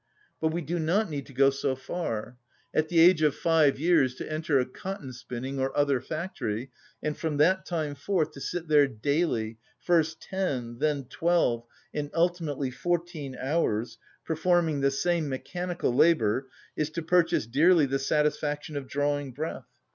[0.39, 2.35] But we do not need to go so far:
[2.73, 6.71] at the age of five years to enter a cotton‐ spinning or other factory,
[7.03, 12.71] and from that time forth to sit there daily, first ten, then twelve, and ultimately
[12.71, 19.31] fourteen hours, performing the same mechanical labour, is to purchase dearly the satisfaction of drawing
[19.31, 19.67] breath.